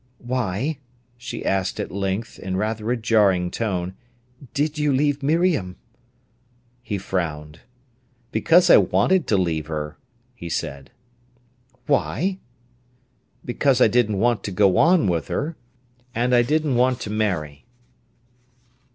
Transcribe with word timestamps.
"Why," 0.25 0.79
she 1.15 1.45
asked 1.45 1.79
at 1.79 1.91
length, 1.91 2.39
in 2.39 2.57
rather 2.57 2.89
a 2.91 2.97
jarring 2.97 3.51
tone, 3.51 3.93
"did 4.51 4.79
you 4.79 4.91
leave 4.91 5.21
Miriam?" 5.21 5.75
He 6.81 6.97
frowned. 6.97 7.59
"Because 8.31 8.71
I 8.71 8.77
wanted 8.77 9.27
to 9.27 9.37
leave 9.37 9.67
her," 9.67 9.99
he 10.33 10.49
said. 10.49 10.89
"Why?" 11.85 12.39
"Because 13.45 13.79
I 13.79 13.87
didn't 13.87 14.17
want 14.17 14.43
to 14.45 14.51
go 14.51 14.77
on 14.79 15.05
with 15.07 15.27
her. 15.27 15.55
And 16.15 16.33
I 16.33 16.41
didn't 16.41 16.77
want 16.77 16.99
to 17.01 17.11
marry." 17.11 17.67